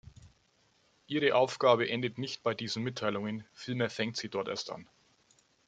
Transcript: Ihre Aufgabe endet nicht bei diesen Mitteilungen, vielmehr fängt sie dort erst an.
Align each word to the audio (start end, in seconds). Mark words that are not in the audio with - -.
Ihre 1.05 1.35
Aufgabe 1.35 1.87
endet 1.87 2.17
nicht 2.17 2.41
bei 2.41 2.55
diesen 2.55 2.81
Mitteilungen, 2.81 3.45
vielmehr 3.53 3.91
fängt 3.91 4.17
sie 4.17 4.29
dort 4.29 4.47
erst 4.47 4.71
an. 4.71 4.89